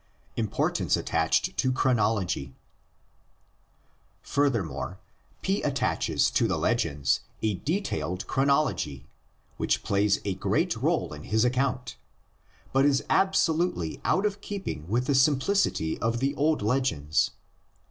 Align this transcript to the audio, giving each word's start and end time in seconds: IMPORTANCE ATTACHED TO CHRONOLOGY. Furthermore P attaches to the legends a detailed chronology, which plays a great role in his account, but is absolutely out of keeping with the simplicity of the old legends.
IMPORTANCE 0.35 0.97
ATTACHED 0.97 1.55
TO 1.57 1.71
CHRONOLOGY. 1.71 2.55
Furthermore 4.23 4.97
P 5.43 5.61
attaches 5.61 6.31
to 6.31 6.47
the 6.47 6.57
legends 6.57 7.19
a 7.43 7.53
detailed 7.53 8.25
chronology, 8.25 9.05
which 9.57 9.83
plays 9.83 10.19
a 10.25 10.33
great 10.33 10.75
role 10.75 11.13
in 11.13 11.25
his 11.25 11.45
account, 11.45 11.97
but 12.73 12.83
is 12.83 13.03
absolutely 13.11 14.01
out 14.03 14.25
of 14.25 14.41
keeping 14.41 14.87
with 14.87 15.05
the 15.05 15.13
simplicity 15.13 15.99
of 15.99 16.17
the 16.19 16.33
old 16.33 16.63
legends. 16.63 17.29